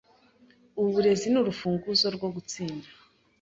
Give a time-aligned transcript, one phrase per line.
[0.81, 2.87] Uburezi ni urufunguzo rwo gutsinda.